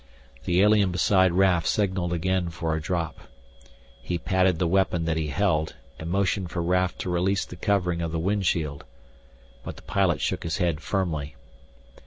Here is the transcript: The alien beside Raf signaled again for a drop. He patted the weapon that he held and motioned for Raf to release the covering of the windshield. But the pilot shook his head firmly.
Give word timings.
The 0.45 0.63
alien 0.63 0.91
beside 0.91 1.31
Raf 1.33 1.67
signaled 1.67 2.11
again 2.11 2.49
for 2.49 2.73
a 2.75 2.81
drop. 2.81 3.19
He 4.01 4.17
patted 4.17 4.57
the 4.57 4.65
weapon 4.67 5.05
that 5.05 5.15
he 5.15 5.27
held 5.27 5.75
and 5.99 6.09
motioned 6.09 6.49
for 6.49 6.63
Raf 6.63 6.97
to 6.97 7.09
release 7.11 7.45
the 7.45 7.55
covering 7.55 8.01
of 8.01 8.11
the 8.11 8.17
windshield. 8.17 8.83
But 9.63 9.75
the 9.75 9.83
pilot 9.83 10.19
shook 10.19 10.41
his 10.41 10.57
head 10.57 10.81
firmly. 10.81 11.35